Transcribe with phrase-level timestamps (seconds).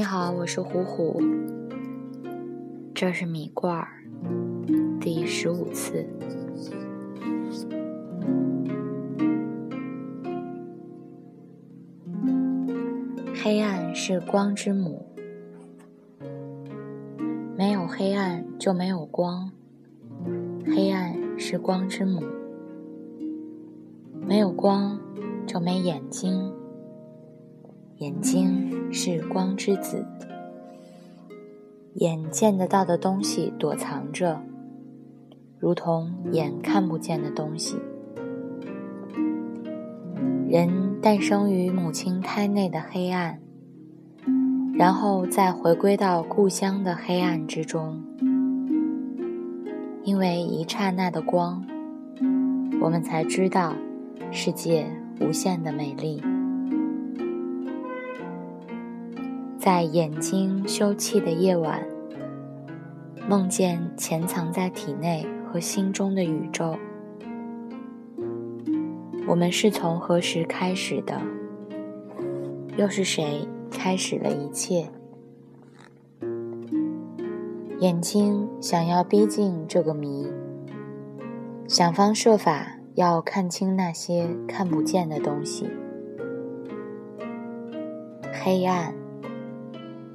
[0.00, 1.22] 你好，我是虎虎，
[2.94, 3.86] 这是米罐儿，
[4.98, 6.06] 第十五次。
[13.34, 15.04] 黑暗是光之母，
[17.54, 19.52] 没有黑暗就没有光。
[20.64, 22.22] 黑暗是光之母，
[24.26, 24.98] 没有光
[25.46, 26.50] 就没眼睛。
[28.00, 30.06] 眼睛是光之子，
[31.96, 34.40] 眼见得到的东西躲藏着，
[35.58, 37.76] 如同眼看不见的东西。
[40.48, 43.38] 人诞生于母亲胎内的黑暗，
[44.72, 48.02] 然后再回归到故乡的黑暗之中。
[50.04, 51.62] 因为一刹那的光，
[52.80, 53.74] 我们才知道
[54.30, 54.86] 世界
[55.20, 56.22] 无限的美丽。
[59.60, 61.86] 在眼睛休憩的夜晚，
[63.28, 66.78] 梦见潜藏在体内和心中的宇宙。
[69.26, 71.20] 我们是从何时开始的？
[72.78, 74.88] 又是谁开始了一切？
[77.80, 80.26] 眼睛想要逼近这个谜，
[81.68, 85.68] 想方设法要看清那些看不见的东西。
[88.32, 88.99] 黑暗。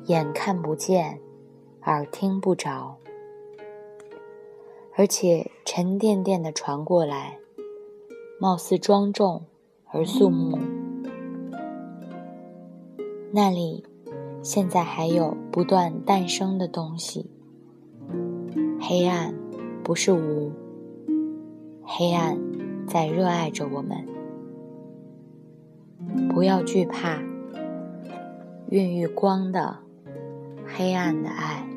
[0.07, 1.19] 眼看不见，
[1.85, 2.95] 耳听不着，
[4.95, 7.39] 而且沉甸甸的传过来，
[8.39, 9.41] 貌似庄重
[9.87, 10.59] 而肃穆。
[13.31, 13.83] 那里
[14.43, 17.31] 现在还有不断诞生的东西。
[18.79, 19.33] 黑暗
[19.83, 20.51] 不是无，
[21.83, 22.37] 黑暗
[22.87, 24.05] 在热爱着我们。
[26.29, 27.19] 不要惧怕，
[28.69, 29.83] 孕育光的。
[30.77, 31.74] 黑暗的爱。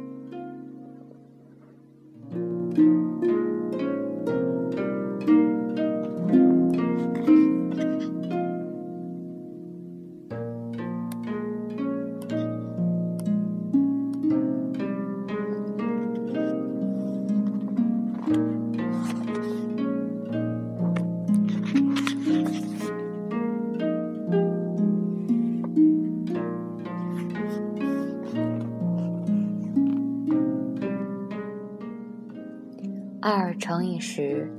[34.01, 34.51] 时，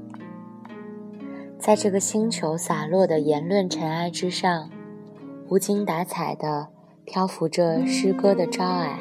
[1.57, 4.69] 在这个星球洒落的言论尘埃之上，
[5.47, 6.67] 无精打采的
[7.05, 8.97] 漂浮着诗歌的招霭。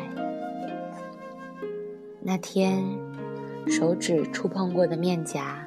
[2.20, 2.84] 那天
[3.66, 5.66] 手指触碰过的面颊，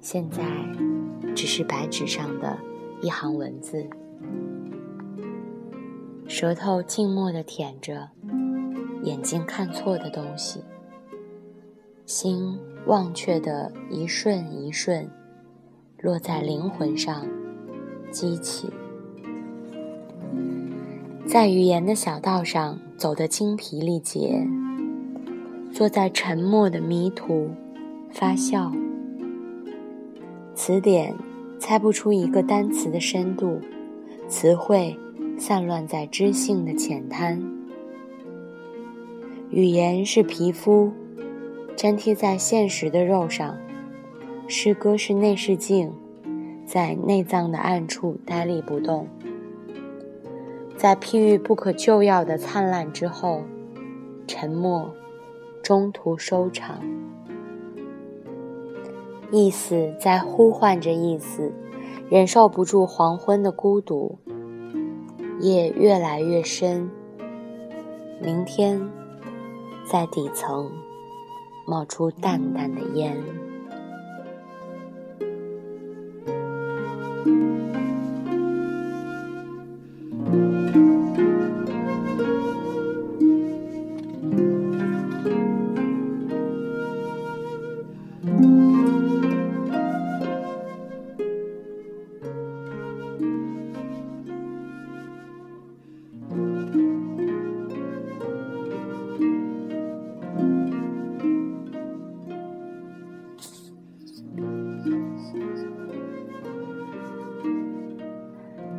[0.00, 0.42] 现在
[1.34, 2.58] 只是白纸上的
[3.02, 3.86] 一行文字。
[6.26, 8.08] 舌头静默的舔着，
[9.02, 10.64] 眼睛看错的东西，
[12.06, 12.58] 心。
[12.86, 15.08] 忘却的一瞬一瞬，
[16.02, 17.26] 落在灵魂上，
[18.10, 18.68] 激起，
[21.26, 24.46] 在语言的小道上走得精疲力竭，
[25.72, 27.48] 坐在沉默的迷途，
[28.12, 28.70] 发笑。
[30.54, 31.16] 词典
[31.58, 33.58] 猜不出一个单词的深度，
[34.28, 34.94] 词汇
[35.38, 37.42] 散乱在知性的浅滩。
[39.48, 40.92] 语言是皮肤。
[41.76, 43.58] 粘贴在现实的肉上，
[44.46, 45.92] 诗歌是内视镜，
[46.64, 49.06] 在内脏的暗处呆立不动，
[50.76, 53.42] 在譬喻不可救药的灿烂之后，
[54.26, 54.90] 沉默，
[55.62, 56.80] 中途收场。
[59.30, 61.52] 意思在呼唤着意思，
[62.08, 64.18] 忍受不住黄昏的孤独，
[65.40, 66.88] 夜越来越深，
[68.22, 68.80] 明天
[69.90, 70.70] 在底层。
[71.66, 73.44] 冒出淡淡的烟。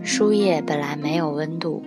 [0.07, 1.83] 书页本来没有温度，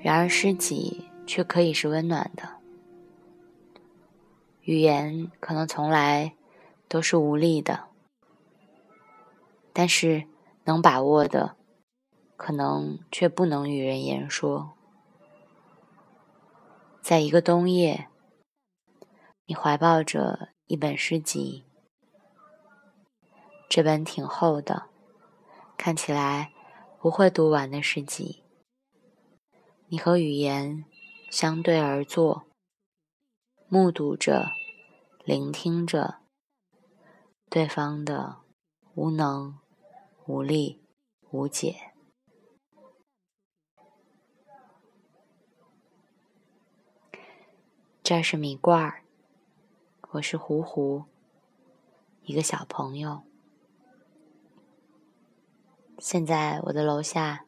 [0.00, 2.48] 然而诗集却可以是温暖的。
[4.60, 6.36] 语言可能从来
[6.88, 7.88] 都是无力的，
[9.72, 10.28] 但是
[10.62, 11.56] 能把握的，
[12.36, 14.76] 可能却不能与人言说。
[17.02, 18.06] 在一个冬夜，
[19.46, 21.64] 你怀抱着一本诗集，
[23.68, 24.84] 这本挺厚的，
[25.76, 26.52] 看起来
[27.06, 28.42] 不会读完的诗集。
[29.86, 30.84] 你和语言
[31.30, 32.48] 相对而坐，
[33.68, 34.50] 目睹着，
[35.24, 36.16] 聆听着
[37.48, 38.38] 对方的
[38.96, 39.56] 无能、
[40.26, 40.82] 无力、
[41.30, 41.92] 无解。
[48.02, 49.04] 这是米罐儿，
[50.10, 51.04] 我是胡胡，
[52.24, 53.22] 一个小朋友。
[55.98, 57.44] 现在我的楼下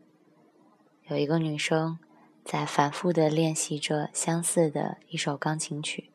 [1.08, 1.98] 有一个女生。
[2.44, 6.10] 在反复的练习着相似的一首钢琴曲，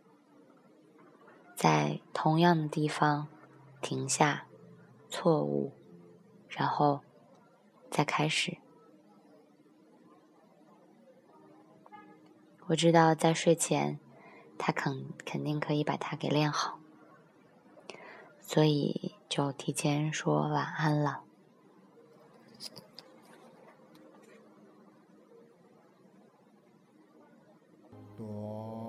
[1.55, 3.27] 在同样的地方
[3.83, 4.47] 停下，
[5.11, 5.73] 错误，
[6.49, 7.01] 然后
[7.91, 8.57] 再开始。
[12.65, 13.99] 我知道在睡前，
[14.57, 16.79] 他肯肯定可以把它给练好，
[18.41, 21.21] 所以就提前说晚安了。
[28.17, 28.82] と